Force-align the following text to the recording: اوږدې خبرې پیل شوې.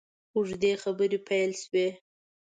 اوږدې 0.35 0.71
خبرې 0.83 1.19
پیل 1.27 1.51
شوې. 1.61 1.87